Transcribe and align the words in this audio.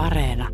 Areena. 0.00 0.48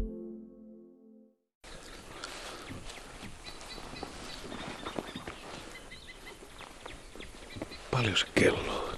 Paljon 7.90 8.16
se 8.16 8.26
kello? 8.34 8.90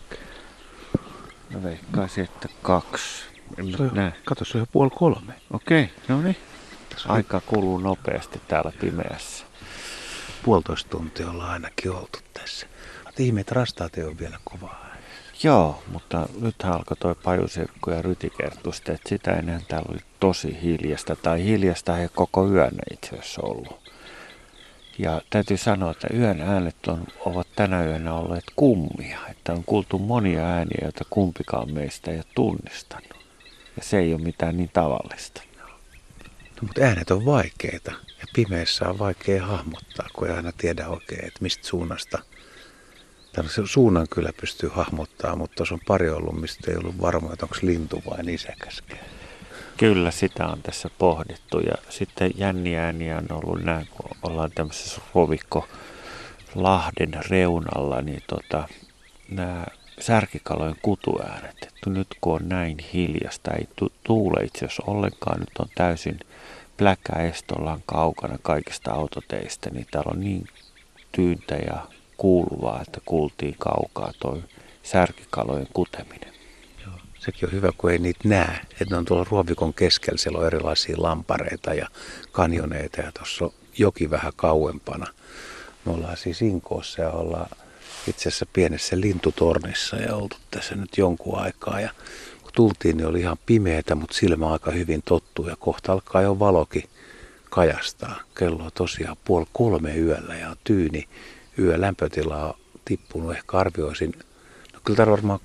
No 1.50 1.62
veikkaisin, 1.62 2.24
että 2.24 2.48
kaksi. 2.62 3.24
En 3.58 3.70
Se 3.70 3.76
on, 3.76 3.84
nyt 3.84 3.92
näe. 3.92 4.12
kato, 4.24 4.44
se 4.44 4.58
on 4.58 4.62
jo 4.62 4.66
puoli 4.72 4.90
kolme. 4.94 5.34
Okei, 5.52 5.90
no 6.08 6.22
niin. 6.22 6.36
Aika 7.08 7.40
kuluu 7.46 7.78
nopeasti 7.78 8.40
täällä 8.48 8.72
pimeässä. 8.80 9.44
puolitoista 10.44 10.90
tuntia 10.90 11.30
ollaan 11.30 11.50
ainakin 11.50 11.90
oltu 11.90 12.18
tässä. 12.34 12.66
Mutta 13.04 13.22
ihme, 13.22 13.40
että 13.40 13.54
rastaat 13.54 13.98
ei 13.98 14.04
ole 14.04 14.18
vielä 14.18 14.38
kovaa. 14.44 14.87
Joo, 15.42 15.82
mutta 15.92 16.28
nythän 16.40 16.72
alkoi 16.72 16.96
toi 16.96 17.14
pajusirkku 17.14 17.90
ja 17.90 18.02
rytikertusta, 18.02 18.92
että 18.92 19.08
sitä 19.08 19.32
ennen 19.32 19.62
täällä 19.68 19.88
oli 19.90 20.00
tosi 20.20 20.58
hiljasta, 20.62 21.16
tai 21.16 21.44
hiljasta 21.44 21.92
he 21.92 22.08
koko 22.14 22.48
yön 22.48 22.78
itse 22.92 23.08
asiassa 23.08 23.42
ollut. 23.42 23.90
Ja 24.98 25.22
täytyy 25.30 25.56
sanoa, 25.56 25.90
että 25.90 26.08
yön 26.14 26.40
äänet 26.40 26.86
on, 26.86 27.06
ovat 27.20 27.46
tänä 27.56 27.84
yönä 27.84 28.14
olleet 28.14 28.44
kummia, 28.56 29.18
että 29.30 29.52
on 29.52 29.64
kuultu 29.64 29.98
monia 29.98 30.44
ääniä, 30.44 30.78
joita 30.82 31.04
kumpikaan 31.10 31.72
meistä 31.72 32.10
ei 32.10 32.16
ole 32.16 32.24
tunnistanut. 32.34 33.14
Ja 33.76 33.82
se 33.82 33.98
ei 33.98 34.14
ole 34.14 34.22
mitään 34.22 34.56
niin 34.56 34.70
tavallista. 34.72 35.42
No, 35.58 35.64
mutta 36.60 36.80
äänet 36.80 37.10
on 37.10 37.24
vaikeita 37.24 37.90
ja 37.90 38.26
pimeässä 38.34 38.88
on 38.88 38.98
vaikea 38.98 39.46
hahmottaa, 39.46 40.08
kun 40.12 40.28
ei 40.28 40.36
aina 40.36 40.52
tiedä 40.52 40.88
oikein, 40.88 41.24
että 41.24 41.38
mistä 41.42 41.66
suunnasta. 41.66 42.18
Tällaisen 43.38 43.66
suunnan 43.66 44.06
kyllä 44.10 44.30
pystyy 44.40 44.70
hahmottaa, 44.72 45.36
mutta 45.36 45.56
tuossa 45.56 45.74
on 45.74 45.80
pari 45.86 46.10
ollut, 46.10 46.40
mistä 46.40 46.70
ei 46.70 46.76
ollut 46.76 47.00
varma, 47.00 47.32
että 47.32 47.44
onko 47.44 47.56
lintu 47.62 48.02
vai 48.10 48.22
nisäkäskään. 48.22 49.00
Kyllä, 49.76 50.10
sitä 50.10 50.46
on 50.46 50.62
tässä 50.62 50.90
pohdittu. 50.98 51.60
Ja 51.60 51.74
sitten 51.88 52.30
jänniä 52.36 52.84
ääniä 52.84 53.18
on 53.18 53.26
ollut 53.30 53.62
nämä, 53.62 53.84
kun 53.90 54.10
ollaan 54.22 54.50
tämmöisessä 54.54 55.00
rovikko 55.14 55.68
Lahden 56.54 57.20
reunalla, 57.30 58.02
niin 58.02 58.22
tota, 58.26 58.68
nämä 59.30 59.64
särkikalojen 60.00 60.76
kutuäänet. 60.82 61.56
Että 61.62 61.90
nyt 61.90 62.08
kun 62.20 62.34
on 62.34 62.48
näin 62.48 62.78
hiljasta, 62.78 63.50
ei 63.50 63.68
tu- 63.76 63.92
tuule 64.04 64.44
itse 64.44 64.64
asiassa 64.64 64.82
ollenkaan, 64.86 65.40
nyt 65.40 65.56
on 65.58 65.68
täysin 65.74 66.20
estollaan 67.28 67.82
kaukana 67.86 68.38
kaikista 68.42 68.92
autoteistä, 68.92 69.70
niin 69.70 69.86
täällä 69.90 70.10
on 70.14 70.20
niin 70.20 70.46
tyyntä 71.12 71.54
ja 71.54 71.97
kuuluvaa, 72.18 72.82
että 72.82 73.00
kuultiin 73.04 73.56
kaukaa 73.58 74.12
toi 74.18 74.42
särkikalojen 74.82 75.68
kuteminen. 75.72 76.34
Joo. 76.86 76.94
Sekin 77.18 77.48
on 77.48 77.52
hyvä, 77.52 77.72
kun 77.78 77.90
ei 77.90 77.98
niitä 77.98 78.28
näe. 78.28 78.60
Että 78.70 78.86
ne 78.90 78.96
on 78.96 79.04
tuolla 79.04 79.26
ruovikon 79.30 79.74
keskellä, 79.74 80.18
siellä 80.18 80.38
on 80.38 80.46
erilaisia 80.46 80.96
lampareita 80.98 81.74
ja 81.74 81.88
kanjoneita 82.32 83.00
ja 83.00 83.12
tuossa 83.12 83.44
on 83.44 83.52
joki 83.78 84.10
vähän 84.10 84.32
kauempana. 84.36 85.06
Me 85.84 85.92
ollaan 85.92 86.16
siis 86.16 86.42
Inkoossa 86.42 87.02
ja 87.02 87.10
ollaan 87.10 87.50
itse 88.08 88.28
asiassa 88.28 88.46
pienessä 88.52 89.00
lintutornissa 89.00 89.96
ja 89.96 90.14
oltu 90.14 90.36
tässä 90.50 90.74
nyt 90.74 90.98
jonkun 90.98 91.38
aikaa. 91.38 91.80
Ja 91.80 91.90
kun 92.42 92.52
tultiin, 92.54 92.96
niin 92.96 93.06
oli 93.06 93.20
ihan 93.20 93.38
pimeätä, 93.46 93.94
mutta 93.94 94.16
silmä 94.16 94.52
aika 94.52 94.70
hyvin 94.70 95.02
tottuu 95.04 95.48
ja 95.48 95.56
kohta 95.56 95.92
alkaa 95.92 96.22
jo 96.22 96.38
valokin 96.38 96.84
kajastaa. 97.50 98.20
Kello 98.38 98.64
on 98.64 98.70
tosiaan 98.74 99.16
puoli 99.24 99.46
kolme 99.52 99.96
yöllä 99.96 100.34
ja 100.34 100.50
on 100.50 100.56
tyyni 100.64 101.08
yö. 101.58 101.80
Lämpötila 101.80 102.44
on 102.44 102.54
tippunut, 102.84 103.32
ehkä 103.36 103.58
arvioisin, 103.58 104.12
no 104.74 104.80
kyllä 104.84 104.96
täällä 104.96 105.10
varmaan 105.10 105.40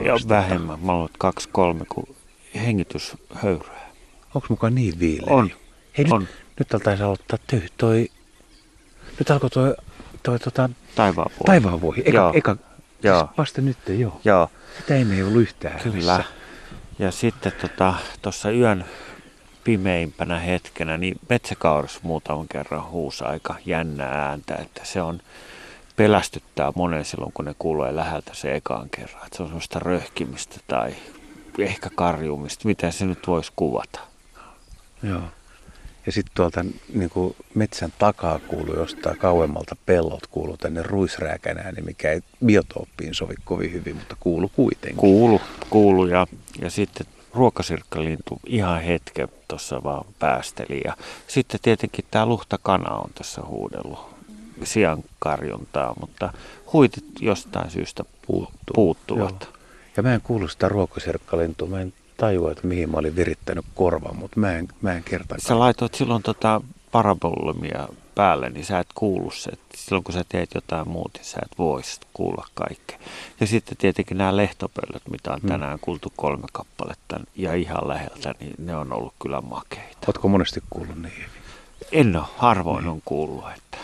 6-7 0.00 0.04
Ja 0.04 0.14
vähemmän, 0.28 0.80
mä 0.80 0.92
kaksi 1.18 1.48
kolme, 1.52 1.84
kun 1.88 2.16
hengityshöyryä. 2.54 3.80
Onko 4.34 4.46
mukaan 4.48 4.74
niin 4.74 4.98
viileä? 5.00 5.34
On, 5.34 5.50
Hei, 5.98 6.04
nyt, 6.04 6.12
on. 6.12 6.28
nyt 6.58 6.74
altaisi 6.74 7.02
aloittaa 7.02 7.38
töy. 7.46 7.62
Toi, 7.76 8.08
nyt 9.18 9.30
alkoi 9.30 9.50
toi, 9.50 9.74
toi 10.22 10.38
tota, 10.38 10.70
Taivaan 10.94 11.30
puolella. 11.30 11.46
taivaan 11.46 11.80
vuohi. 11.80 12.02
Eka, 12.04 12.16
Joo. 12.16 12.32
eka, 12.34 12.56
Joo. 13.02 13.18
Siis 13.26 13.38
vasta 13.38 13.60
nyt, 13.62 13.76
joo. 13.88 14.20
Joo, 14.24 14.50
Sitä 14.78 14.94
ei 14.96 15.22
ollut 15.22 15.42
yhtään. 15.42 15.80
kyllä. 15.80 16.12
äänessä. 16.12 16.32
Ja 16.98 17.10
sitten 17.10 17.52
tuossa 17.52 17.98
tota, 18.22 18.50
yön 18.50 18.84
pimeimpänä 19.66 20.38
hetkenä, 20.38 20.96
niin 20.96 21.16
metsäkaurus 21.28 22.02
muutaman 22.02 22.48
kerran 22.48 22.90
huusi 22.90 23.24
aika 23.24 23.54
jännää 23.64 24.28
ääntä, 24.28 24.54
että 24.54 24.80
se 24.84 25.02
on 25.02 25.20
pelästyttää 25.96 26.72
monen 26.74 27.04
silloin, 27.04 27.32
kun 27.32 27.44
ne 27.44 27.54
kuulee 27.58 27.96
läheltä 27.96 28.34
se 28.34 28.54
ekaan 28.54 28.90
kerran. 28.90 29.26
Että 29.26 29.36
se 29.36 29.42
on 29.42 29.48
semmoista 29.48 29.78
röhkimistä 29.78 30.60
tai 30.66 30.94
ehkä 31.58 31.90
karjumista, 31.94 32.68
miten 32.68 32.92
se 32.92 33.06
nyt 33.06 33.26
voisi 33.26 33.52
kuvata. 33.56 34.00
Joo. 35.02 35.22
Ja 36.06 36.12
sitten 36.12 36.34
tuolta 36.34 36.64
niin 36.94 37.10
kuin 37.10 37.36
metsän 37.54 37.92
takaa 37.98 38.38
kuuluu 38.38 38.74
jostain 38.74 39.18
kauemmalta 39.18 39.76
pellot 39.86 40.26
kuuluu 40.26 40.56
tänne 40.56 40.82
ruisrääkän 40.82 41.58
ääni, 41.58 41.82
mikä 41.82 42.12
ei 42.12 42.20
biotooppiin 42.44 43.14
sovi 43.14 43.34
kovin 43.44 43.72
hyvin, 43.72 43.96
mutta 43.96 44.16
kuulu 44.20 44.48
kuitenkin. 44.48 44.96
Kuulu, 44.96 45.40
kuulu 45.70 46.06
ja, 46.06 46.26
ja 46.60 46.70
sitten 46.70 47.06
ruokasirkkalintu 47.36 48.40
ihan 48.46 48.80
hetken 48.82 49.28
tuossa 49.48 49.82
vaan 49.82 50.04
päästeli. 50.18 50.80
Ja 50.84 50.96
sitten 51.26 51.60
tietenkin 51.62 52.04
tämä 52.10 52.26
luhtakana 52.26 52.94
on 52.94 53.10
tässä 53.14 53.42
huudellut 53.46 54.16
sian 54.64 55.04
karjuntaa, 55.18 55.94
mutta 56.00 56.32
huitit 56.72 57.04
jostain 57.20 57.70
syystä 57.70 58.04
Puuttuu. 58.26 58.74
puuttuvat. 58.74 59.42
Joo. 59.42 59.52
Ja 59.96 60.02
mä 60.02 60.14
en 60.14 60.20
kuulu 60.20 60.48
sitä 60.48 60.68
ruokoserkkalintua. 60.68 61.68
Mä 61.68 61.80
en 61.80 61.92
tajua, 62.16 62.52
että 62.52 62.66
mihin 62.66 62.90
mä 62.90 62.96
olin 62.96 63.16
virittänyt 63.16 63.64
korvan, 63.74 64.16
mutta 64.16 64.40
mä 64.40 64.52
en, 64.52 64.68
mä 64.82 64.92
en 64.92 65.04
kertakaan. 65.04 65.40
Sä 65.40 65.58
laitoit 65.58 65.94
silloin 65.94 66.22
tota 66.22 66.60
parabolumia 66.92 67.88
päälle, 68.16 68.50
niin 68.50 68.64
sä 68.64 68.78
et 68.78 68.86
kuulu 68.94 69.30
se. 69.30 69.50
Silloin 69.74 70.04
kun 70.04 70.14
sä 70.14 70.24
teet 70.28 70.50
jotain 70.54 70.88
muuta, 70.88 71.18
niin 71.18 71.24
sä 71.26 71.38
et 71.42 71.58
voisi 71.58 72.00
kuulla 72.14 72.46
kaikkea. 72.54 72.98
Ja 73.40 73.46
sitten 73.46 73.76
tietenkin 73.76 74.18
nämä 74.18 74.36
lehtopöllöt, 74.36 75.02
mitä 75.10 75.32
on 75.32 75.40
Hmm. 75.40 75.48
tänään 75.48 75.78
kuultu 75.80 76.12
kolme 76.16 76.46
kappaletta 76.52 77.20
ja 77.36 77.54
ihan 77.54 77.88
läheltä, 77.88 78.34
niin 78.40 78.54
ne 78.58 78.76
on 78.76 78.92
ollut 78.92 79.14
kyllä 79.22 79.40
makeita. 79.40 79.98
Ootko 80.06 80.28
monesti 80.28 80.62
kuullut 80.70 81.02
niin 81.02 81.14
hyvin? 81.16 81.30
En 81.92 82.16
ole, 82.16 82.24
harvoin 82.36 82.88
on 82.88 83.02
kuullut. 83.04 83.44
Että. 83.56 83.78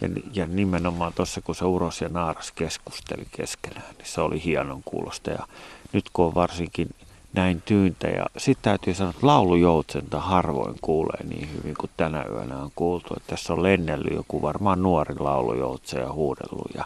Ja, 0.00 0.08
ja 0.32 0.46
nimenomaan 0.46 1.12
tuossa, 1.12 1.40
kun 1.40 1.54
se 1.54 1.64
Uros 1.64 2.00
ja 2.00 2.08
Naaras 2.08 2.52
keskusteli 2.52 3.26
keskenään, 3.36 3.94
niin 3.98 4.06
se 4.08 4.20
oli 4.20 4.44
hienon 4.44 4.82
kuulosta. 4.84 5.30
Ja 5.30 5.46
nyt 5.92 6.04
kun 6.12 6.24
on 6.26 6.34
varsinkin 6.34 6.88
näin 7.32 7.62
tyyntä, 7.64 8.08
ja 8.08 8.26
sitten 8.38 8.62
täytyy 8.62 8.94
sanoa, 8.94 9.10
että 9.10 9.26
laulujoutsenta 9.26 10.20
harvoin 10.20 10.74
kuulee 10.80 11.26
niin 11.28 11.48
hyvin 11.54 11.74
kuin 11.80 11.90
tänä 11.96 12.24
yönä 12.32 12.56
on 12.56 12.70
kuultu. 12.76 13.14
Että 13.16 13.30
tässä 13.30 13.52
on 13.52 13.62
lennellyt 13.62 14.14
joku 14.14 14.42
varmaan 14.42 14.82
nuori 14.82 15.14
laulujoutse 15.18 15.98
ja 15.98 16.12
huudellut, 16.12 16.74
ja 16.74 16.84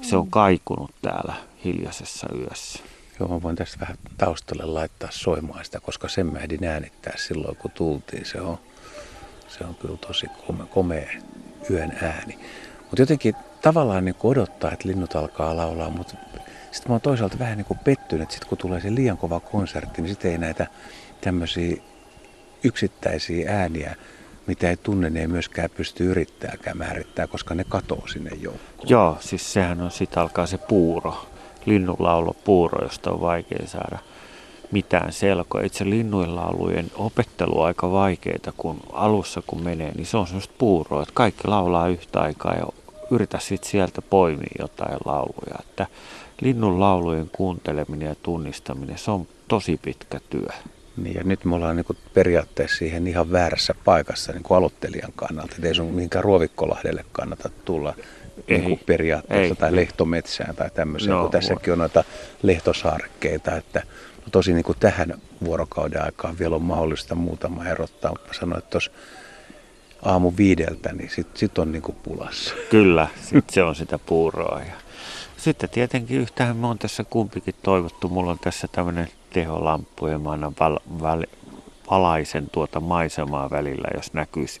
se 0.00 0.16
on 0.16 0.30
kaikunut 0.30 0.90
täällä 1.02 1.34
hiljaisessa 1.64 2.26
yössä. 2.38 2.78
Joo, 3.20 3.28
mä 3.28 3.42
voin 3.42 3.56
tästä 3.56 3.80
vähän 3.80 3.96
taustalle 4.18 4.64
laittaa 4.64 5.08
soimaan 5.12 5.64
sitä, 5.64 5.80
koska 5.80 6.08
sen 6.08 6.26
mä 6.26 6.38
ehdin 6.38 6.64
äänittää 6.64 7.12
silloin, 7.16 7.56
kun 7.56 7.70
tultiin. 7.70 8.24
Se 8.24 8.40
on, 8.40 8.58
se 9.48 9.64
on 9.64 9.74
kyllä 9.74 9.96
tosi 9.96 10.26
komea, 10.46 10.66
komea 10.66 11.10
yön 11.70 11.92
ääni. 12.02 12.38
Mutta 12.80 13.02
jotenkin 13.02 13.34
tavallaan 13.62 14.04
niin 14.04 14.16
odottaa, 14.22 14.72
että 14.72 14.88
linnut 14.88 15.16
alkaa 15.16 15.56
laulaa, 15.56 15.90
mutta 15.90 16.14
sitten 16.70 16.90
mä 16.90 16.94
oon 16.94 17.00
toisaalta 17.00 17.38
vähän 17.38 17.56
niin 17.56 17.64
kuin 17.64 17.78
pettynyt, 17.78 18.22
että 18.22 18.34
sit 18.34 18.44
kun 18.44 18.58
tulee 18.58 18.80
se 18.80 18.94
liian 18.94 19.18
kova 19.18 19.40
konsertti, 19.40 20.02
niin 20.02 20.08
sitten 20.10 20.30
ei 20.30 20.38
näitä 20.38 20.66
tämmöisiä 21.20 21.76
yksittäisiä 22.64 23.52
ääniä, 23.60 23.96
mitä 24.46 24.70
ei 24.70 24.76
tunne, 24.76 25.10
ne 25.10 25.20
ei 25.20 25.26
myöskään 25.26 25.70
pysty 25.76 26.10
yrittääkään 26.10 26.78
määrittää, 26.78 27.26
koska 27.26 27.54
ne 27.54 27.64
katoo 27.64 28.06
sinne 28.06 28.30
joukkoon. 28.40 28.88
Joo, 28.88 29.16
siis 29.20 29.52
sehän 29.52 29.80
on, 29.80 29.90
sitten 29.90 30.22
alkaa 30.22 30.46
se 30.46 30.58
puuro, 30.58 31.26
linnunlaulo 31.64 32.36
puuro, 32.44 32.84
josta 32.84 33.10
on 33.10 33.20
vaikea 33.20 33.66
saada 33.66 33.98
mitään 34.70 35.12
selkoa. 35.12 35.60
Itse 35.60 35.84
linnuinlaulujen 35.84 36.90
opettelu 36.94 37.60
on 37.60 37.66
aika 37.66 37.90
vaikeaa, 37.90 38.52
kun 38.56 38.80
alussa 38.92 39.42
kun 39.46 39.62
menee, 39.62 39.92
niin 39.92 40.06
se 40.06 40.16
on 40.16 40.26
semmoista 40.26 40.54
puuroa, 40.58 41.02
että 41.02 41.14
kaikki 41.14 41.48
laulaa 41.48 41.88
yhtä 41.88 42.20
aikaa 42.20 42.54
ja 42.54 42.66
yritä 43.10 43.38
sitten 43.38 43.70
sieltä 43.70 44.02
poimia 44.02 44.56
jotain 44.58 44.98
lauluja. 45.04 45.58
Että 45.60 45.86
linnun 46.40 46.80
laulujen 46.80 47.30
kuunteleminen 47.32 48.08
ja 48.08 48.14
tunnistaminen, 48.14 48.98
se 48.98 49.10
on 49.10 49.26
tosi 49.48 49.80
pitkä 49.82 50.20
työ. 50.30 50.48
Niin, 50.96 51.14
ja 51.14 51.24
nyt 51.24 51.44
me 51.44 51.54
ollaan 51.54 51.76
niin 51.76 51.98
periaatteessa 52.14 52.76
siihen 52.76 53.06
ihan 53.06 53.32
väärässä 53.32 53.74
paikassa 53.84 54.32
niin 54.32 54.42
kuin 54.42 54.58
aloittelijan 54.58 55.12
kannalta. 55.16 55.54
Et 55.58 55.64
ei 55.64 55.74
sun 55.74 55.86
mihinkään 55.86 56.24
Ruovikkolahdelle 56.24 57.04
kannata 57.12 57.50
tulla 57.64 57.94
niin 58.48 58.62
kuin 58.62 58.78
Ei, 58.78 58.84
periaatteessa 58.86 59.54
ei. 59.54 59.56
tai 59.56 59.76
lehtometsään 59.76 60.56
tai 60.56 60.70
tämmöiseen, 60.70 61.10
No, 61.10 61.22
kun 61.22 61.30
tässäkin 61.30 61.72
on 61.72 61.78
noita 61.78 62.04
lehtosaarekkeita, 62.42 63.56
että 63.56 63.82
no 64.16 64.24
tosi 64.32 64.52
niin 64.52 64.64
kuin 64.64 64.78
tähän 64.80 65.14
vuorokauden 65.44 66.02
aikaan 66.04 66.38
vielä 66.38 66.56
on 66.56 66.62
mahdollista 66.62 67.14
muutama 67.14 67.64
erottaa, 67.64 68.10
mutta 68.10 68.34
sanoin, 68.40 68.58
että 68.58 68.70
tuossa 68.70 68.90
aamu 70.02 70.32
viideltä, 70.36 70.92
niin 70.92 71.10
sit, 71.10 71.36
sit 71.36 71.58
on 71.58 71.72
niin 71.72 71.82
kuin 71.82 71.96
pulassa. 72.02 72.54
Kyllä, 72.70 73.08
sit 73.22 73.50
se 73.50 73.62
on 73.62 73.74
sitä 73.74 73.98
puuroa. 73.98 74.60
Ja 74.60 74.72
sitten 75.40 75.70
tietenkin 75.70 76.20
yhtähän 76.20 76.56
me 76.56 76.66
on 76.66 76.78
tässä 76.78 77.04
kumpikin 77.04 77.54
toivottu. 77.62 78.08
Mulla 78.08 78.30
on 78.30 78.38
tässä 78.38 78.68
tämmöinen 78.72 79.08
teholamppu 79.32 80.06
ja 80.06 80.18
mä 80.18 80.32
annan 80.32 80.54
val, 80.60 80.78
val, 81.00 81.24
valaisen 81.90 82.50
tuota 82.50 82.80
maisemaa 82.80 83.50
välillä, 83.50 83.88
jos 83.94 84.12
näkyisi 84.12 84.60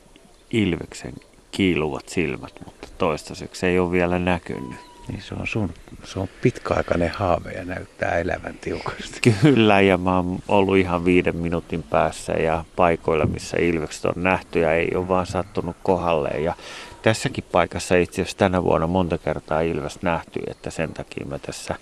Ilveksen 0.50 1.14
kiiluvat 1.50 2.08
silmät, 2.08 2.52
mutta 2.64 2.88
toistaiseksi 2.98 3.66
ei 3.66 3.78
ole 3.78 3.92
vielä 3.92 4.18
näkynyt. 4.18 4.90
Niin 5.08 5.22
se 5.22 5.34
on 5.34 5.46
sun, 5.46 5.74
se 6.04 6.18
on 6.18 6.28
pitkäaikainen 6.42 7.10
haave 7.10 7.52
ja 7.52 7.64
näyttää 7.64 8.18
elävän 8.18 8.54
tiukasti. 8.60 9.20
Kyllä, 9.42 9.80
ja 9.80 9.98
mä 9.98 10.16
oon 10.16 10.38
ollut 10.48 10.76
ihan 10.76 11.04
viiden 11.04 11.36
minuutin 11.36 11.82
päässä 11.82 12.32
ja 12.32 12.64
paikoilla, 12.76 13.26
missä 13.26 13.56
ilvekset 13.60 14.04
on 14.04 14.22
nähty 14.22 14.60
ja 14.60 14.72
ei 14.72 14.90
ole 14.94 15.08
vaan 15.08 15.26
sattunut 15.26 15.76
kohdalleen. 15.82 16.44
Ja 16.44 16.54
tässäkin 17.02 17.44
paikassa 17.52 17.96
itse 17.96 18.22
asiassa 18.22 18.38
tänä 18.38 18.62
vuonna 18.62 18.86
monta 18.86 19.18
kertaa 19.18 19.60
ilves 19.60 20.02
nähty, 20.02 20.40
että 20.46 20.70
sen 20.70 20.92
takia 20.92 21.26
mä 21.26 21.38
tässä 21.38 21.74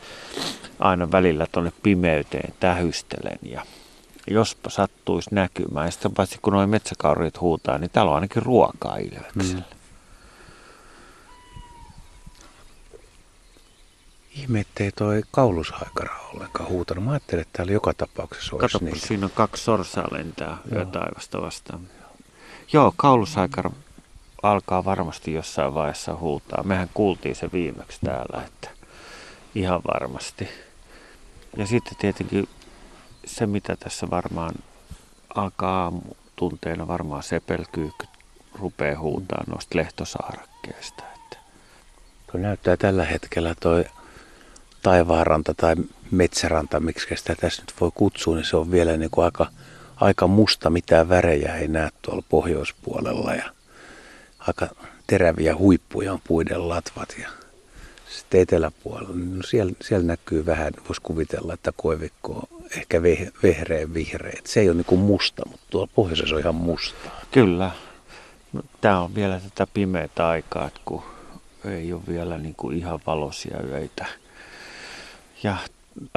aina 0.79 1.13
välillä 1.13 1.47
tuonne 1.53 1.73
pimeyteen 1.83 2.55
tähystelen 2.61 3.39
ja 3.43 3.63
jospa 4.31 4.71
sattuisi 4.71 5.35
näkymään. 5.35 5.87
Ja 5.87 5.91
sitten 5.91 6.13
paitsi 6.15 6.39
kun 6.43 6.53
noin 6.53 6.71
metsäkaurit 6.71 7.41
huutaa, 7.41 7.79
niin 7.79 7.91
täällä 7.91 8.11
on 8.11 8.15
ainakin 8.15 8.43
ruokaa 8.43 8.97
ilvekselle. 8.97 9.65
Mm. 9.71 9.79
Ihme, 14.35 14.61
ettei 14.61 14.93
toi 14.93 15.23
kaulushaikara 15.31 16.17
ollenkaan 16.35 16.69
huutanut. 16.69 17.05
Mä 17.05 17.11
ajattelin, 17.11 17.43
että 17.43 17.57
täällä 17.57 17.73
joka 17.73 17.95
tapauksessa 17.95 18.57
olisi 18.57 18.73
Kato, 18.73 18.85
niitä. 18.85 19.07
siinä 19.07 19.27
on 19.27 19.33
kaksi 19.35 19.65
sorsaa 19.65 20.09
lentää 20.13 20.59
yötaivasta 20.73 21.43
vastaan. 21.43 21.81
Joo, 22.73 22.95
kaulushaikara 22.97 23.71
alkaa 24.43 24.85
varmasti 24.85 25.33
jossain 25.33 25.75
vaiheessa 25.75 26.17
huutaa. 26.17 26.63
Mehän 26.63 26.91
kuultiin 26.95 27.35
se 27.35 27.53
viimeksi 27.53 27.99
täällä, 28.05 28.43
että 28.47 28.71
ihan 29.55 29.81
varmasti. 29.95 30.49
Ja 31.57 31.67
sitten 31.67 31.97
tietenkin 31.99 32.49
se, 33.27 33.47
mitä 33.47 33.77
tässä 33.77 34.11
varmaan 34.11 34.55
alkaa 35.35 35.93
tunteena 36.37 36.89
varmaan 36.89 37.23
sepelkyykky 37.23 38.07
rupeaa 38.55 39.01
huutaa 39.01 39.45
noista 39.47 39.79
lehtosaarakkeista. 39.79 41.03
Että. 41.15 41.37
Tuo 42.33 42.41
näyttää 42.41 42.77
tällä 42.77 43.05
hetkellä 43.05 43.55
toi 43.61 43.85
taivaanranta 44.83 45.55
tai 45.55 45.75
metsäranta, 46.11 46.81
miksi 46.81 47.17
sitä 47.17 47.35
tässä 47.35 47.63
nyt 47.63 47.75
voi 47.81 47.91
kutsua, 47.95 48.35
niin 48.35 48.45
se 48.45 48.57
on 48.57 48.71
vielä 48.71 48.97
niin 48.97 49.11
kuin 49.11 49.25
aika, 49.25 49.47
aika 49.97 50.27
musta, 50.27 50.71
mitään 50.71 51.09
värejä 51.09 51.55
ei 51.55 51.69
näe 51.69 51.91
tuolla 52.03 52.23
pohjoispuolella 52.29 53.35
ja 53.35 53.58
aika 54.39 54.69
teräviä 55.07 55.57
huippuja 55.57 56.13
on 56.13 56.21
puiden 56.29 56.69
latvat 56.69 57.17
ja 57.21 57.29
sitten 58.09 58.41
eteläpuolella, 58.41 59.15
no 59.15 59.43
siellä, 59.43 59.73
siellä 59.83 60.07
näkyy 60.07 60.47
vähän, 60.47 60.73
voisi 60.89 61.03
kuvitella, 61.03 61.55
että 61.55 61.73
koivikko 61.77 62.33
on 62.33 62.63
ehkä 62.77 63.03
ve, 63.03 63.33
vehreen 63.43 63.95
vihreä. 63.95 64.41
Se 64.45 64.61
ei 64.61 64.71
ole 64.71 64.85
niin 64.89 65.01
musta, 65.01 65.43
mutta 65.49 65.67
tuolla 65.71 65.91
pohjoisessa 65.95 66.35
on 66.35 66.41
ihan 66.41 66.55
mustaa. 66.55 67.21
Kyllä. 67.31 67.71
No, 68.53 68.63
Tämä 68.81 69.01
on 69.01 69.15
vielä 69.15 69.41
tätä 69.41 69.67
pimeää 69.75 70.09
aikaa, 70.19 70.67
että 70.67 70.81
kun 70.85 71.03
ei 71.65 71.93
ole 71.93 72.03
vielä 72.09 72.39
niin 72.39 72.55
kuin 72.55 72.79
ihan 72.79 73.01
valoisia 73.07 73.57
öitä. 73.73 74.07
Ja 75.43 75.57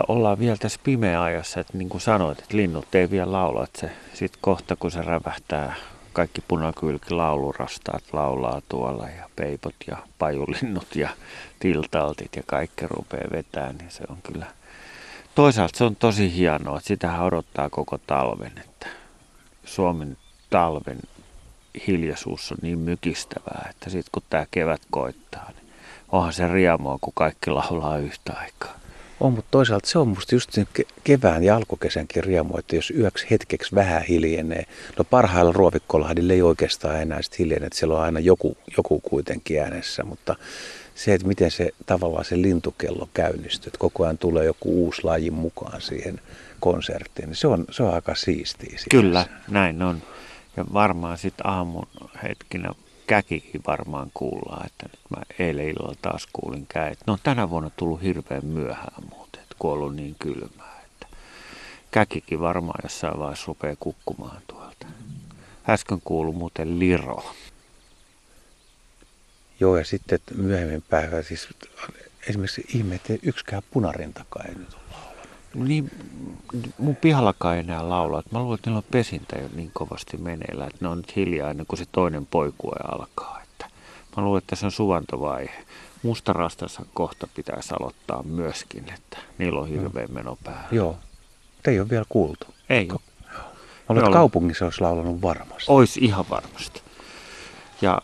ollaan 0.08 0.40
vielä 0.40 0.58
tässä 0.58 0.80
pimeä 0.84 1.24
ajassa, 1.24 1.60
että 1.60 1.78
niin 1.78 1.90
kuin 1.90 2.02
sanoit, 2.02 2.40
että 2.40 2.58
linnut 2.58 2.96
ei 2.96 3.10
vielä 3.10 3.32
laula, 3.32 3.64
että 3.64 3.80
se 3.80 3.92
sitten 4.14 4.42
kohta 4.42 4.76
kun 4.76 4.92
se 4.92 5.02
rävähtää, 5.02 5.76
kaikki 6.14 6.42
punakylki 6.48 7.14
laulurastaat 7.14 8.04
laulaa 8.14 8.62
tuolla 8.70 9.08
ja 9.10 9.30
peipot 9.36 9.76
ja 9.88 9.98
pajulinnut 10.20 10.96
ja 10.96 11.10
tiltaltit 11.60 12.36
ja 12.36 12.44
kaikki 12.46 12.88
rupeaa 12.88 13.32
vetämään, 13.32 13.76
niin 13.78 13.92
se 13.92 14.04
on 14.10 14.18
kyllä, 14.24 14.46
toisaalta 15.36 15.78
se 15.78 15.84
on 15.84 15.96
tosi 15.96 16.36
hienoa, 16.36 16.78
että 16.78 16.88
sitähän 16.88 17.24
odottaa 17.24 17.70
koko 17.70 17.98
talven, 17.98 18.52
että 18.58 18.88
Suomen 19.66 20.18
talven 20.50 21.00
hiljaisuus 21.88 22.52
on 22.52 22.58
niin 22.62 22.80
mykistävää, 22.80 23.68
että 23.70 23.90
sitten 23.90 24.12
kun 24.12 24.24
tämä 24.30 24.46
kevät 24.52 24.82
koittaa, 24.92 25.52
niin 25.56 25.74
onhan 26.10 26.34
se 26.34 26.48
riemua, 26.48 26.98
kun 27.02 27.14
kaikki 27.16 27.50
laulaa 27.50 27.98
yhtä 27.98 28.34
aikaa. 28.34 28.81
On, 29.22 29.34
mutta 29.34 29.52
toisaalta 29.52 29.90
se 29.90 30.00
on 30.00 30.08
musta 30.08 30.36
just 30.36 30.52
sen 30.52 30.68
kevään 31.04 31.44
ja 31.44 31.56
alkukesänkin 31.56 32.24
riemu, 32.24 32.58
että 32.58 32.76
jos 32.76 32.92
yöksi 32.92 33.28
hetkeksi 33.32 33.76
vähän 33.76 34.04
hiljenee. 34.04 34.64
No 34.98 35.04
parhailla 35.04 35.52
ruovikkolahdilla 35.52 36.34
ei 36.34 36.42
oikeastaan 36.42 37.02
enää 37.02 37.22
sitten 37.22 37.38
hiljene, 37.38 37.66
että 37.66 37.80
siellä 37.80 37.96
on 37.96 38.02
aina 38.02 38.20
joku, 38.20 38.58
joku 38.78 39.00
kuitenkin 39.00 39.62
äänessä, 39.62 40.04
mutta 40.04 40.36
se, 40.96 41.14
että 41.14 41.28
miten 41.28 41.52
se 41.52 41.70
tavallaan 41.86 42.26
se 42.26 42.42
lintukello 42.42 43.10
käynnistyy, 43.14 43.68
että 43.68 43.80
koko 43.80 44.04
ajan 44.04 44.18
tulee 44.18 44.46
joku 44.46 44.86
uusi 44.86 45.04
laji 45.04 45.32
mukaan 45.32 45.82
siihen 45.82 46.22
konserttiin, 46.60 47.28
niin 47.28 47.36
se 47.36 47.48
on, 47.48 47.66
se 47.72 47.84
on 47.84 47.94
aika 47.94 48.16
siistiä. 48.16 48.78
Kyllä, 48.92 49.26
näin 49.48 49.82
on. 49.82 50.02
Ja 50.58 50.66
varmaan 50.74 51.18
sitten 51.18 51.48
aamun 51.48 51.88
hetkinä 52.24 52.74
käkikin 53.08 53.62
varmaan 53.68 54.12
kuullaan, 54.14 54.66
että 54.66 54.86
nyt 54.92 55.00
mä 55.10 55.24
eilen 55.40 55.68
illalla 55.68 55.96
taas 56.02 56.28
kuulin 56.34 56.66
käet. 56.68 57.00
No 57.08 57.18
tänä 57.24 57.50
vuonna 57.50 57.70
tullut 57.78 58.02
hirveän 58.02 58.46
myöhään 58.46 58.92
että 58.98 59.11
kun 59.62 59.72
on 59.72 59.78
ollut 59.78 59.96
niin 59.96 60.16
kylmää, 60.20 60.82
että 60.86 61.18
käkikin 61.92 62.40
varmaan 62.40 62.80
jossain 62.84 63.20
vaiheessa 63.20 63.48
rupeaa 63.48 63.76
kukkumaan 63.80 64.42
tuolta. 64.48 64.88
Äsken 65.70 66.02
kuului 66.04 66.34
muuten 66.34 66.80
liro. 66.80 67.24
Joo, 69.60 69.78
ja 69.78 69.86
sitten 69.86 70.20
myöhemmin 70.36 70.84
päivä, 70.90 71.22
siis 71.22 71.48
esimerkiksi 72.30 72.66
ihme, 72.74 72.96
että 72.96 73.14
yksikään 73.24 73.64
punarintakaan 73.72 74.50
ei 74.50 74.56
nyt 74.56 74.74
ole 74.74 74.82
laulanut. 74.92 75.30
Niin, 75.54 75.92
mun 76.78 76.96
pihallakaan 76.96 77.56
ei 77.56 77.60
enää 77.60 77.90
laula. 77.90 78.24
Mä 78.32 78.40
luulen, 78.40 78.56
että 78.56 78.70
niillä 78.70 78.78
on 78.78 78.92
pesintä 78.92 79.36
jo 79.36 79.50
niin 79.56 79.72
kovasti 79.74 80.18
meneillä, 80.18 80.66
että 80.66 80.78
ne 80.82 80.88
on 80.88 80.98
nyt 80.98 81.16
hiljaa 81.16 81.52
ennen 81.52 81.66
kuin 81.66 81.80
se 81.80 81.86
toinen 81.92 82.26
poikue 82.26 82.76
alkaa. 82.92 83.42
Mä 84.18 84.24
luulen, 84.24 84.38
että 84.38 84.56
se 84.56 84.66
on 84.66 84.72
suvantovaihe. 84.72 85.66
Mustarastassa 86.04 86.86
kohta 86.94 87.28
pitäisi 87.36 87.74
aloittaa 87.80 88.24
myöskin, 88.24 88.94
että 88.94 89.18
niillä 89.38 89.60
on 89.60 89.68
hirveä 89.68 90.08
meno 90.08 90.38
päällä. 90.44 90.68
Joo, 90.72 90.98
te 91.64 91.72
ei 91.72 91.80
ole 91.80 91.90
vielä 91.90 92.06
kuultu. 92.10 92.46
Ei 92.70 92.88
ole. 92.92 93.00
Mä 93.30 93.96
luulen, 93.96 94.04
että 94.04 94.14
kaupungissa 94.18 94.66
olisi 94.66 94.82
laulanut 94.82 95.22
varmasti. 95.22 95.66
Ois 95.68 95.98
ihan 95.98 96.26
varmasti. 96.30 96.82
Ja 97.82 98.02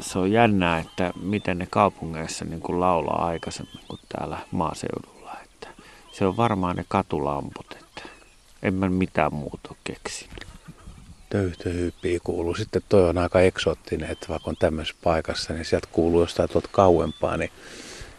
se 0.00 0.18
on 0.18 0.32
jännää, 0.32 0.78
että 0.78 1.12
miten 1.22 1.58
ne 1.58 1.66
kaupungeissa 1.70 2.44
niin 2.44 2.60
kuin 2.60 2.80
laulaa 2.80 3.26
aikaisemmin 3.26 3.80
kuin 3.88 4.00
täällä 4.08 4.38
maaseudulla. 4.50 5.36
Että 5.44 5.68
se 6.12 6.26
on 6.26 6.36
varmaan 6.36 6.76
ne 6.76 6.84
katulamput, 6.88 7.66
että 7.72 8.02
en 8.62 8.74
mä 8.74 8.88
mitään 8.88 9.34
muuta 9.34 9.74
keksinyt. 9.84 10.46
Töyhtöyppii 11.30 12.18
kuuluu. 12.24 12.54
Sitten 12.54 12.82
toi 12.88 13.08
on 13.08 13.18
aika 13.18 13.40
eksoottinen, 13.40 14.10
että 14.10 14.26
vaikka 14.28 14.50
on 14.50 14.56
tämmöisessä 14.58 14.98
paikassa, 15.04 15.52
niin 15.54 15.64
sieltä 15.64 15.88
kuuluu 15.92 16.20
jostain 16.20 16.48
tuolta 16.48 16.68
kauempaa, 16.72 17.36
niin 17.36 17.50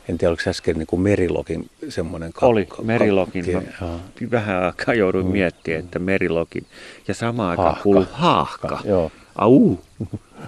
en 0.09 0.17
tiedä, 0.17 0.29
oliko 0.29 0.49
äsken 0.49 0.77
niin 0.77 0.87
kuin 0.87 1.01
Merilokin 1.01 1.69
semmoinen... 1.89 2.33
Ka- 2.33 2.45
Oli, 2.45 2.67
Merilokin. 2.81 3.45
Ka- 3.79 3.85
Mä 3.85 4.31
vähän 4.31 4.63
aikaa 4.63 4.93
jouduin 4.95 5.25
mm. 5.25 5.31
miettimään, 5.31 5.83
että 5.83 5.99
Merilokin. 5.99 6.65
Ja 7.07 7.13
samaan 7.13 7.49
aikaan 7.49 7.77
kuuluu 7.83 8.05
haahka. 8.11 8.79
Joo. 8.85 9.11
Au, 9.35 9.77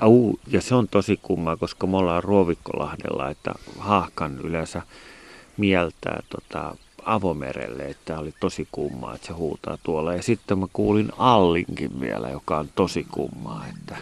au. 0.02 0.34
Ja 0.48 0.62
se 0.62 0.76
on 0.76 0.88
tosi 0.88 1.20
kummaa, 1.22 1.58
koska 1.58 1.88
me 1.88 1.98
ollaan 1.98 2.24
Ruovikkolahdella, 2.24 3.30
että 3.30 3.52
haahkan 3.80 4.40
yleensä 4.44 4.82
mieltää 5.58 6.24
tota, 6.30 6.76
avomerelle, 7.06 7.84
että 7.84 8.20
oli 8.20 8.34
tosi 8.40 8.68
kummaa, 8.72 9.16
että 9.16 9.28
se 9.28 9.34
huutaa 9.34 9.78
tuolla. 9.84 10.14
Ja 10.14 10.24
sitten 10.24 10.60
mä 10.60 10.68
kuulin 10.74 11.12
Allinkin 11.18 12.00
vielä, 12.00 12.30
joka 12.30 12.58
on 12.58 12.70
tosi 12.76 13.08
kummaa, 13.12 13.66
että 13.68 13.98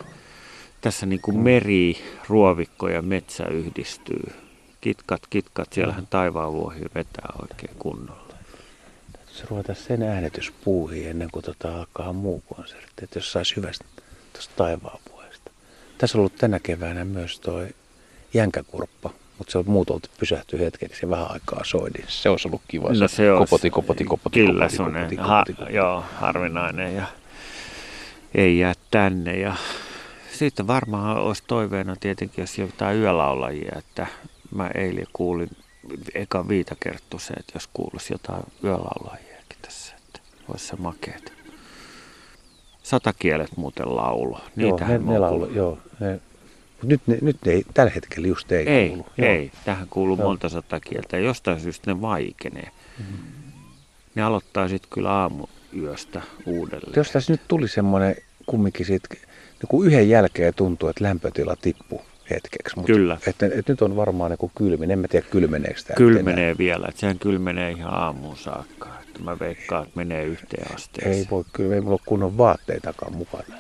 tässä 0.82 1.06
niin 1.06 1.22
kuin 1.22 1.40
meri, 1.40 1.98
ruovikko 2.30 2.90
ja 2.90 3.02
metsä 3.02 3.46
yhdistyy. 3.46 4.34
Kitkat, 4.82 5.22
kitkat, 5.30 5.74
siellähän 5.74 6.08
taivaan 6.08 6.54
vuohi 6.54 6.82
vetää 6.96 7.34
oikein 7.42 7.76
kunnolla. 7.80 8.34
Se 9.28 9.46
ruveta 9.50 9.74
sen 9.74 10.04
äänetyspuuhiin 10.04 11.10
ennen 11.10 11.30
kuin 11.32 11.46
tota 11.46 11.78
alkaa 11.78 12.14
muu 12.14 12.44
konsertti, 12.56 13.04
että 13.04 13.20
jos 13.20 13.32
saisi 13.32 13.56
hyvästä 13.56 13.86
tuosta 14.34 14.54
taivaan 14.56 15.00
vuodesta. 15.12 15.52
Tässä 15.98 16.18
on 16.18 16.20
ollut 16.20 16.36
tänä 16.36 16.60
keväänä 16.60 17.06
myös 17.06 17.40
toi 17.40 17.68
jänkäkurppa, 18.34 19.10
mutta 19.40 19.52
se 19.52 19.58
on 19.58 19.64
muutolta 19.68 20.10
pysähty 20.20 20.60
hetkeksi 20.60 21.06
ja 21.06 21.10
vähän 21.10 21.32
aikaa 21.32 21.64
soidin. 21.64 22.06
Se 22.08 22.30
olisi 22.30 22.48
ollut 22.48 22.62
kiva. 22.68 22.90
No 22.90 23.08
se 23.08 23.32
olisi, 23.32 23.50
kopoti, 23.50 23.70
kopoti, 23.70 24.04
kopoti, 24.04 24.46
kyllä, 24.46 24.68
kopoti, 24.68 24.82
on 24.82 24.94
kopoti, 24.94 25.16
ha, 25.16 25.28
kopoti, 25.28 25.54
kopoti. 25.54 25.74
joo, 25.76 26.04
harvinainen 26.16 26.96
ja 26.96 27.06
ei 28.36 28.60
jää 28.60 28.74
tänne. 28.92 29.40
Ja 29.40 29.56
sitten 30.34 30.68
varmaan 30.68 31.18
olisi 31.18 31.44
toiveena 31.48 31.96
tietenkin, 32.00 32.42
jos 32.42 32.58
jotain 32.58 32.98
yölaulajia, 32.98 33.76
että 33.78 34.08
mä 34.56 34.70
eilen 34.76 35.08
kuulin 35.14 35.50
eka 36.16 36.48
viitakerttu 36.48 37.20
se, 37.20 37.34
että 37.34 37.52
jos 37.56 37.70
kuulisi 37.74 38.14
jotain 38.14 38.44
yölaulajiakin 38.64 39.58
tässä, 39.62 39.96
että 39.96 40.20
olisi 40.48 40.68
se 40.68 40.76
makeeta. 40.76 41.32
Satakielet 42.84 43.58
muuten 43.58 43.96
laulo. 43.96 44.42
Joo, 44.56 44.72
Niitähän 44.72 45.00
ne, 45.02 45.06
mä 45.06 45.12
ne 45.12 45.20
oon 45.20 45.22
laulu, 45.22 45.46
joo. 45.46 45.78
Ne, 46.00 46.20
mut 46.82 46.90
nyt, 46.90 47.02
ne, 47.08 47.18
nyt 47.22 47.38
ne 47.46 47.52
ei, 47.52 47.64
tällä 47.74 47.92
hetkellä 47.96 48.28
just 48.28 48.52
ei, 48.52 48.70
Ei, 48.70 48.90
kuulu. 48.90 49.06
ei. 49.18 49.52
Tähän 49.66 49.88
kuuluu 49.90 50.18
Joo. 50.18 50.28
monta 50.28 50.50
sata 50.50 50.80
kieltä 50.80 51.18
ja 51.18 51.24
jostain 51.24 51.60
syystä 51.60 51.94
ne 51.94 52.02
vaikenee. 52.02 52.72
Ne 54.16 54.22
aloittaa 54.22 54.68
sitten 54.68 54.90
kyllä 54.94 55.12
aamu 55.12 55.48
yöstä 55.78 56.22
uudelleen. 56.46 56.94
Jos 56.96 57.12
tässä 57.12 57.34
nyt 57.34 57.42
tuli 57.48 57.68
semmoinen 57.68 58.16
kumminkin 58.46 58.86
siitä, 58.86 59.08
niin 59.14 59.68
kuin 59.68 59.88
yhden 59.88 60.10
jälkeen 60.10 60.54
tuntuu, 60.54 60.90
että 60.90 61.04
lämpötila 61.04 61.56
tippuu 61.56 62.02
hetkeksi. 62.30 62.76
Mutta 62.76 62.94
Kyllä. 62.94 63.18
Että, 63.28 63.46
että 63.46 63.72
nyt 63.72 63.82
on 63.82 63.96
varmaan 63.96 64.32
niin 64.32 64.52
kylmin. 64.58 64.92
En 64.92 65.00
mä 65.00 65.08
tiedä 65.08 65.28
kylmeneekö 65.32 65.82
tämä. 65.88 65.96
Kylmenee 65.98 66.58
vielä, 66.58 66.86
että 66.90 67.00
sehän 67.00 67.20
kylmenee 67.20 67.72
ihan 67.72 67.94
aamuun 67.94 68.38
saakka. 68.38 68.99
Että 69.20 69.32
mä 69.32 69.40
veikkaan, 69.40 69.84
että 69.84 69.98
menee 69.98 70.24
yhteen 70.26 70.76
asteeseen. 70.76 71.16
Ei 71.18 71.28
voi, 71.32 71.44
kyllä 71.54 71.76
ei 71.76 71.82
mulla 71.82 71.94
ole 71.94 72.02
kunnon 72.06 72.38
vaatteitakaan 72.38 73.16
mukana. 73.16 73.56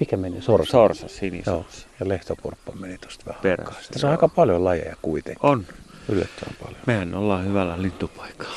Mikä 0.00 0.16
meni? 0.16 0.42
Sorsa. 0.42 0.70
Sorsa, 0.70 1.02
Joo, 1.02 1.08
sinisorsa. 1.08 1.86
ja 2.00 2.08
lehtoporppa 2.08 2.72
meni 2.72 2.98
tuosta 2.98 3.24
vähän 3.26 3.42
Perässä. 3.42 3.92
Tässä 3.92 4.06
on 4.06 4.10
joo. 4.10 4.10
aika 4.10 4.28
paljon 4.28 4.64
lajeja 4.64 4.96
kuitenkin. 5.02 5.46
On. 5.46 5.66
Yllättävän 6.08 6.56
paljon. 6.62 6.80
Mehän 6.86 7.14
ollaan 7.14 7.44
hyvällä 7.44 7.82
lintupaikalla. 7.82 8.56